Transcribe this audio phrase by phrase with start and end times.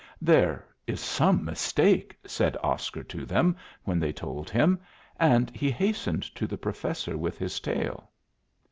[0.19, 4.79] "There is some mistake," said Oscar to them when they told him;
[5.19, 8.09] and he hastened to the Professor with his tale.